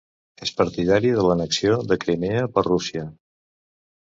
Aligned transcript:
És 0.45 0.53
partidari 0.61 1.11
de 1.17 1.25
l'annexió 1.27 1.75
de 1.91 1.99
Crimea 2.07 2.49
per 2.57 2.65
Rússia. 2.71 3.05